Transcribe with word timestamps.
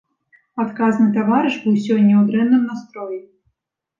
Адказны 0.63 1.05
таварыш 1.17 1.59
быў 1.65 1.75
сёння 1.85 2.13
ў 2.21 2.25
дрэнным 2.31 2.63
настроі. 2.71 3.19